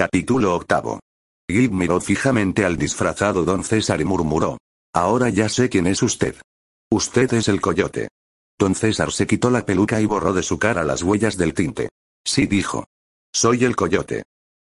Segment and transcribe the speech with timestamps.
[0.00, 0.98] Capítulo octavo.
[1.46, 4.56] Gib miró fijamente al disfrazado don César y murmuró.
[4.94, 6.36] Ahora ya sé quién es usted.
[6.90, 8.08] Usted es el coyote.
[8.58, 11.90] Don César se quitó la peluca y borró de su cara las huellas del tinte.
[12.24, 12.86] Sí dijo.
[13.30, 14.22] Soy el coyote.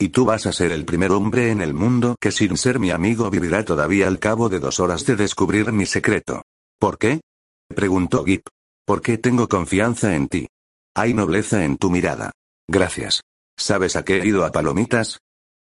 [0.00, 2.90] Y tú vas a ser el primer hombre en el mundo que sin ser mi
[2.90, 6.40] amigo vivirá todavía al cabo de dos horas de descubrir mi secreto.
[6.80, 7.20] ¿Por qué?
[7.68, 8.46] preguntó Gip.
[8.86, 10.48] Porque tengo confianza en ti.
[10.94, 12.32] Hay nobleza en tu mirada.
[12.66, 13.20] Gracias.
[13.58, 15.18] ¿Sabes a qué he ido a Palomitas?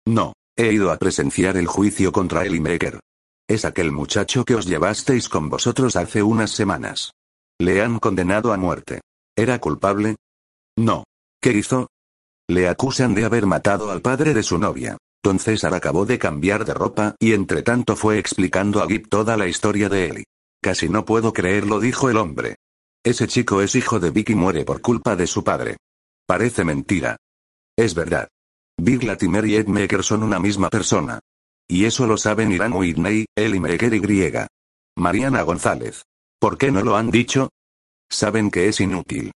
[0.08, 3.00] No, he ido a presenciar el juicio contra Eli Maker.
[3.48, 7.12] Es aquel muchacho que os llevasteis con vosotros hace unas semanas.
[7.60, 9.02] Le han condenado a muerte.
[9.38, 10.16] ¿Era culpable?
[10.76, 11.04] No.
[11.40, 11.88] ¿Qué hizo?
[12.50, 14.98] Le acusan de haber matado al padre de su novia.
[15.24, 19.38] Don César acabó de cambiar de ropa y entre tanto fue explicando a Gip toda
[19.38, 20.24] la historia de Eli.
[20.62, 22.56] Casi no puedo creerlo, dijo el hombre.
[23.04, 25.78] Ese chico es hijo de Vicky y muere por culpa de su padre.
[26.28, 27.18] Parece mentira.
[27.78, 28.30] Es verdad.
[28.78, 31.20] Big Latimer y Ed Maker son una misma persona.
[31.68, 34.48] Y eso lo saben Irán Whitney, Eli Maker y Griega.
[34.98, 36.04] Mariana González.
[36.40, 37.50] ¿Por qué no lo han dicho?
[38.10, 39.32] Saben que es inútil.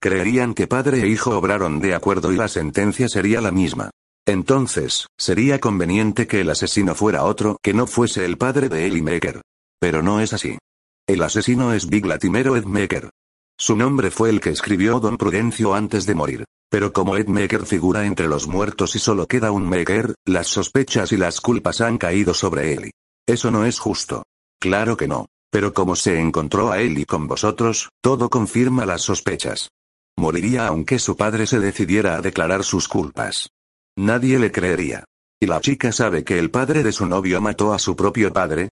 [0.00, 3.90] Creerían que padre e hijo obraron de acuerdo y la sentencia sería la misma.
[4.26, 9.02] Entonces, sería conveniente que el asesino fuera otro que no fuese el padre de Eli
[9.02, 9.42] Maker.
[9.78, 10.58] Pero no es así.
[11.06, 13.10] El asesino es Big Latimero Ed Maker.
[13.56, 16.44] Su nombre fue el que escribió Don Prudencio antes de morir.
[16.70, 21.12] Pero como Ed Maker figura entre los muertos y solo queda un Maker, las sospechas
[21.12, 22.90] y las culpas han caído sobre Eli.
[23.26, 24.24] Eso no es justo.
[24.60, 25.26] Claro que no.
[25.50, 29.68] Pero como se encontró a Eli con vosotros, todo confirma las sospechas.
[30.16, 33.50] Moriría aunque su padre se decidiera a declarar sus culpas.
[33.96, 35.04] Nadie le creería.
[35.40, 38.70] ¿Y la chica sabe que el padre de su novio mató a su propio padre?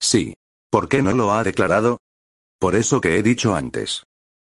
[0.00, 0.34] Sí.
[0.70, 1.98] ¿Por qué no lo ha declarado?
[2.58, 4.04] Por eso que he dicho antes.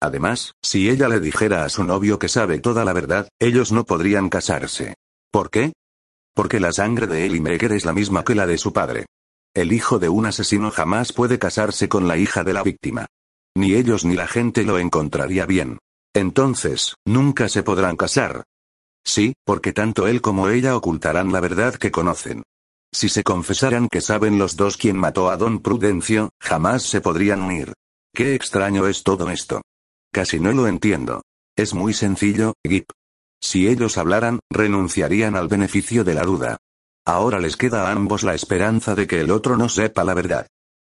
[0.03, 3.85] Además, si ella le dijera a su novio que sabe toda la verdad, ellos no
[3.85, 4.95] podrían casarse.
[5.31, 5.71] ¿Por qué?
[6.35, 9.05] Porque la sangre de Ellie Maker es la misma que la de su padre.
[9.53, 13.05] El hijo de un asesino jamás puede casarse con la hija de la víctima.
[13.55, 15.77] Ni ellos ni la gente lo encontraría bien.
[16.13, 18.43] Entonces, nunca se podrán casar.
[19.05, 22.43] Sí, porque tanto él como ella ocultarán la verdad que conocen.
[22.91, 27.41] Si se confesaran que saben los dos quién mató a don Prudencio, jamás se podrían
[27.41, 27.71] unir.
[28.13, 29.61] Qué extraño es todo esto.
[30.13, 31.23] Casi no lo entiendo.
[31.57, 32.91] Es muy sencillo, Gip.
[33.41, 36.57] Si ellos hablaran, renunciarían al beneficio de la duda.
[37.03, 40.45] Ahora les queda a ambos la esperanza de que el otro no sepa la verdad.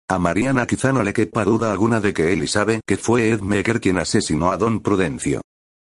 [0.07, 3.41] A Mariana quizá no le quepa duda alguna de que Eli sabe que fue Ed
[3.41, 5.41] Maker quien asesinó a don Prudencio.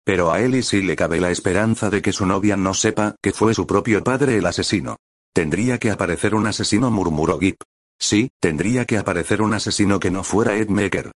[0.04, 3.32] Pero a Eli sí le cabe la esperanza de que su novia no sepa que
[3.32, 4.97] fue su propio padre el asesino.
[5.32, 7.62] Tendría que aparecer un asesino, murmuró Gip.
[8.00, 11.12] Sí, tendría que aparecer un asesino que no fuera Ed Maker.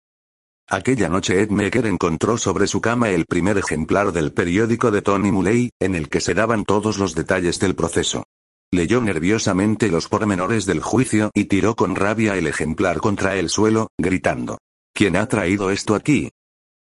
[0.72, 5.32] Aquella noche Ed Maker encontró sobre su cama el primer ejemplar del periódico de Tony
[5.32, 8.22] Muley, en el que se daban todos los detalles del proceso.
[8.70, 13.88] Leyó nerviosamente los pormenores del juicio y tiró con rabia el ejemplar contra el suelo,
[13.98, 14.58] gritando.
[14.94, 16.30] ¿Quién ha traído esto aquí?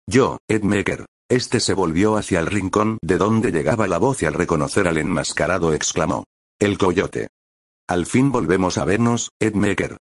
[0.06, 1.06] Yo, Ed Maker.
[1.30, 4.98] Este se volvió hacia el rincón de donde llegaba la voz y al reconocer al
[4.98, 6.26] enmascarado exclamó.
[6.60, 7.30] El coyote.
[7.88, 9.96] Al fin volvemos a vernos, Ed Maker.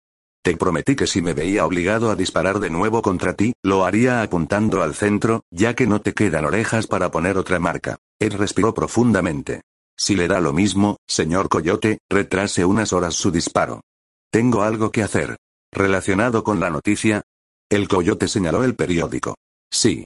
[0.43, 4.21] Te prometí que si me veía obligado a disparar de nuevo contra ti, lo haría
[4.21, 7.95] apuntando al centro, ya que no te quedan orejas para poner otra marca.
[8.19, 9.61] Ed respiró profundamente.
[9.97, 13.83] Si le da lo mismo, señor Coyote, retrase unas horas su disparo.
[14.29, 15.37] Tengo algo que hacer.
[15.71, 17.21] ¿Relacionado con la noticia?
[17.69, 19.35] El Coyote señaló el periódico.
[19.71, 20.03] Sí.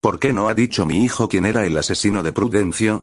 [0.00, 3.00] ¿Por qué no ha dicho mi hijo quién era el asesino de Prudencio?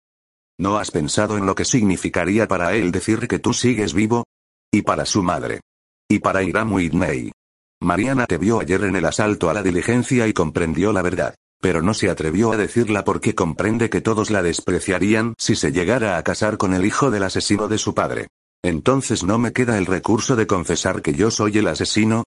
[0.57, 4.23] ¿No has pensado en lo que significaría para él decir que tú sigues vivo?
[4.71, 5.59] Y para su madre.
[6.09, 7.31] Y para Iram Whitney.
[7.81, 11.35] Mariana te vio ayer en el asalto a la diligencia y comprendió la verdad.
[11.59, 16.17] Pero no se atrevió a decirla porque comprende que todos la despreciarían si se llegara
[16.17, 18.27] a casar con el hijo del asesino de su padre.
[18.63, 22.23] Entonces no me queda el recurso de confesar que yo soy el asesino.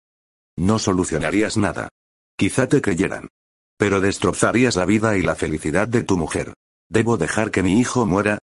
[0.58, 1.90] No solucionarías nada.
[2.38, 3.30] Quizá te creyeran.
[3.78, 6.54] Pero destrozarías la vida y la felicidad de tu mujer.
[6.90, 8.40] ¿Debo dejar que mi hijo muera?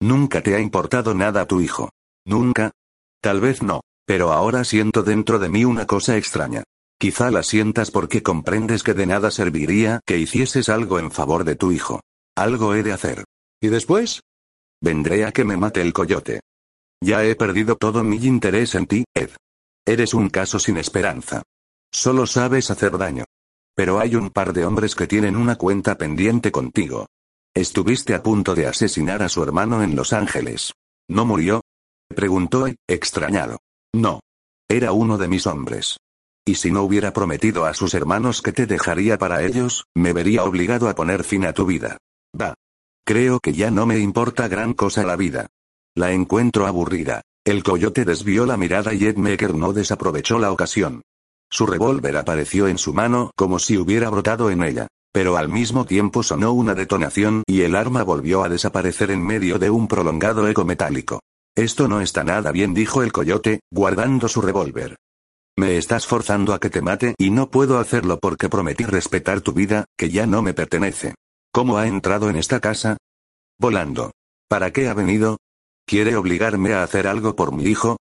[0.00, 1.90] Nunca te ha importado nada tu hijo.
[2.24, 2.70] Nunca.
[3.20, 6.64] Tal vez no, pero ahora siento dentro de mí una cosa extraña.
[6.98, 11.54] Quizá la sientas porque comprendes que de nada serviría que hicieses algo en favor de
[11.54, 12.00] tu hijo.
[12.36, 13.22] Algo he de hacer.
[13.60, 14.22] ¿Y después?
[14.82, 16.40] Vendré a que me mate el coyote.
[17.00, 19.30] Ya he perdido todo mi interés en ti, Ed.
[19.86, 21.44] Eres un caso sin esperanza.
[21.92, 23.26] Solo sabes hacer daño.
[23.76, 27.06] Pero hay un par de hombres que tienen una cuenta pendiente contigo.
[27.54, 30.72] Estuviste a punto de asesinar a su hermano en Los Ángeles.
[31.08, 31.62] ¿No murió?
[32.08, 33.58] Preguntó, extrañado.
[33.94, 34.20] No.
[34.68, 35.96] Era uno de mis hombres.
[36.46, 40.44] Y si no hubiera prometido a sus hermanos que te dejaría para ellos, me vería
[40.44, 41.98] obligado a poner fin a tu vida.
[42.38, 42.54] Va.
[43.04, 45.48] Creo que ya no me importa gran cosa la vida.
[45.94, 47.22] La encuentro aburrida.
[47.44, 51.02] El coyote desvió la mirada y Ed Meeker no desaprovechó la ocasión.
[51.50, 54.86] Su revólver apareció en su mano como si hubiera brotado en ella.
[55.12, 59.58] Pero al mismo tiempo sonó una detonación y el arma volvió a desaparecer en medio
[59.58, 61.20] de un prolongado eco metálico.
[61.60, 64.96] Esto no está nada bien, dijo el coyote, guardando su revólver.
[65.58, 69.52] Me estás forzando a que te mate y no puedo hacerlo porque prometí respetar tu
[69.52, 71.16] vida, que ya no me pertenece.
[71.52, 72.96] ¿Cómo ha entrado en esta casa?
[73.58, 74.12] Volando.
[74.48, 75.36] ¿Para qué ha venido?
[75.84, 77.98] ¿Quiere obligarme a hacer algo por mi hijo?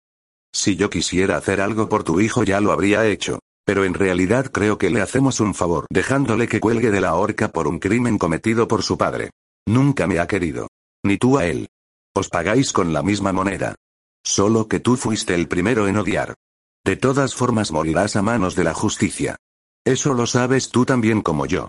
[0.54, 3.40] Si yo quisiera hacer algo por tu hijo ya lo habría hecho.
[3.63, 7.48] Pero en realidad creo que le hacemos un favor dejándole que cuelgue de la horca
[7.48, 9.30] por un crimen cometido por su padre.
[9.66, 10.68] Nunca me ha querido.
[11.06, 11.69] Ni tú a él.
[12.18, 13.76] Os pagáis con la misma moneda.
[14.24, 16.34] Solo que tú fuiste el primero en odiar.
[16.86, 19.36] De todas formas morirás a manos de la justicia.
[19.86, 21.68] Eso lo sabes tú también como yo.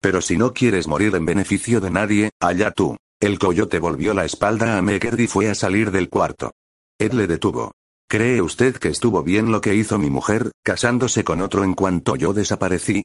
[0.00, 2.96] Pero si no quieres morir en beneficio de nadie, allá tú.
[3.20, 6.52] El coyote volvió la espalda a Meckerd y fue a salir del cuarto.
[7.00, 7.72] Ed le detuvo.
[8.08, 12.14] ¿Cree usted que estuvo bien lo que hizo mi mujer, casándose con otro en cuanto
[12.14, 13.02] yo desaparecí?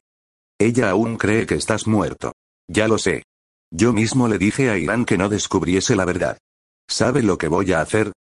[0.60, 2.32] Ella aún cree que estás muerto.
[2.68, 3.24] Ya lo sé.
[3.72, 6.38] Yo mismo le dije a Irán que no descubriese la verdad.
[6.88, 8.12] ¿Sabe lo que voy a hacer?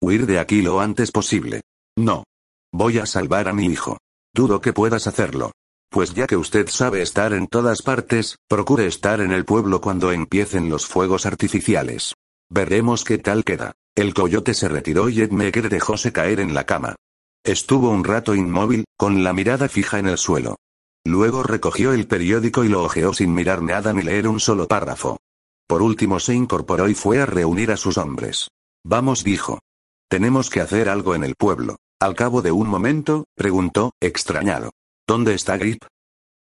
[0.00, 1.62] Huir de aquí lo antes posible.
[1.96, 2.24] No.
[2.72, 3.98] Voy a salvar a mi hijo.
[4.34, 5.52] Dudo que puedas hacerlo.
[5.90, 10.10] Pues ya que usted sabe estar en todas partes, procure estar en el pueblo cuando
[10.10, 12.14] empiecen los fuegos artificiales.
[12.50, 13.72] Veremos qué tal queda.
[13.94, 16.96] El coyote se retiró y Ed Meeker dejóse caer en la cama.
[17.44, 20.56] Estuvo un rato inmóvil, con la mirada fija en el suelo.
[21.04, 25.18] Luego recogió el periódico y lo hojeó sin mirar nada ni leer un solo párrafo.
[25.66, 28.48] Por último se incorporó y fue a reunir a sus hombres.
[28.84, 29.60] Vamos, dijo.
[30.08, 31.76] Tenemos que hacer algo en el pueblo.
[32.00, 34.72] Al cabo de un momento, preguntó, extrañado.
[35.06, 35.84] ¿Dónde está Grip?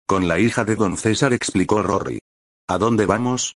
[0.07, 2.19] Con la hija de don César explicó Rory.
[2.67, 3.55] ¿A dónde vamos?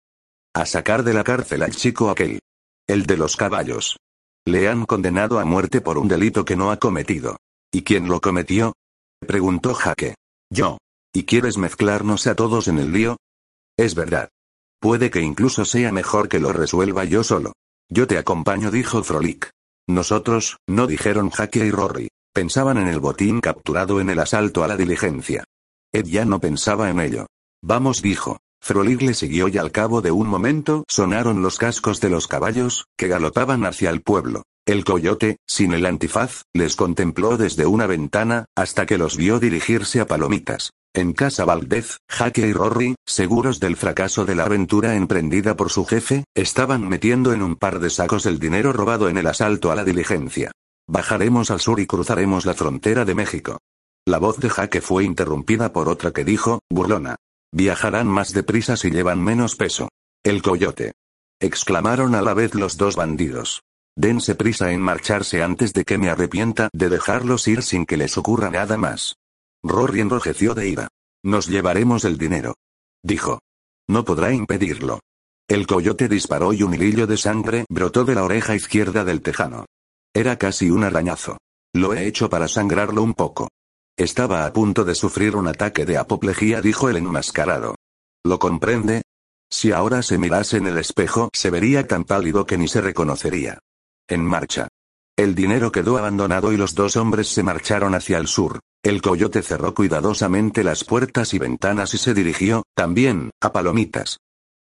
[0.54, 2.40] A sacar de la cárcel al chico aquel.
[2.88, 3.98] El de los caballos.
[4.46, 7.36] Le han condenado a muerte por un delito que no ha cometido.
[7.70, 8.72] ¿Y quién lo cometió?
[9.20, 10.16] Preguntó Jaque.
[10.50, 10.78] Yo.
[11.12, 13.16] ¿Y quieres mezclarnos a todos en el lío?
[13.76, 14.28] Es verdad.
[14.80, 17.52] Puede que incluso sea mejor que lo resuelva yo solo.
[17.90, 19.50] Yo te acompaño, dijo Frolic.
[19.86, 22.08] Nosotros, no dijeron Jaque y Rory.
[22.32, 25.44] Pensaban en el botín capturado en el asalto a la diligencia.
[25.92, 27.26] Ed ya no pensaba en ello.
[27.62, 28.38] Vamos, dijo.
[28.62, 32.86] Frolig le siguió y al cabo de un momento sonaron los cascos de los caballos,
[32.96, 34.44] que galopaban hacia el pueblo.
[34.66, 40.00] El coyote, sin el antifaz, les contempló desde una ventana, hasta que los vio dirigirse
[40.00, 40.70] a Palomitas.
[40.92, 45.84] En casa Valdez, Jaque y Rory, seguros del fracaso de la aventura emprendida por su
[45.84, 49.76] jefe, estaban metiendo en un par de sacos el dinero robado en el asalto a
[49.76, 50.50] la diligencia.
[50.88, 53.58] Bajaremos al sur y cruzaremos la frontera de México.
[54.04, 57.14] La voz de Jaque fue interrumpida por otra que dijo, burlona.
[57.52, 59.90] Viajarán más deprisa si llevan menos peso.
[60.24, 60.92] El coyote.
[61.40, 63.62] Exclamaron a la vez los dos bandidos.
[63.96, 68.18] Dense prisa en marcharse antes de que me arrepienta de dejarlos ir sin que les
[68.18, 69.19] ocurra nada más.
[69.62, 70.88] Rory enrojeció de ira.
[71.22, 72.54] Nos llevaremos el dinero.
[73.02, 73.40] Dijo.
[73.88, 75.00] No podrá impedirlo.
[75.48, 79.66] El coyote disparó y un hilillo de sangre brotó de la oreja izquierda del tejano.
[80.14, 81.38] Era casi un arañazo.
[81.74, 83.48] Lo he hecho para sangrarlo un poco.
[83.96, 87.74] Estaba a punto de sufrir un ataque de apoplejía, dijo el enmascarado.
[88.24, 89.02] ¿Lo comprende?
[89.50, 93.58] Si ahora se mirase en el espejo, se vería tan pálido que ni se reconocería.
[94.08, 94.68] En marcha.
[95.16, 98.60] El dinero quedó abandonado y los dos hombres se marcharon hacia el sur.
[98.82, 104.20] El coyote cerró cuidadosamente las puertas y ventanas y se dirigió, también, a Palomitas.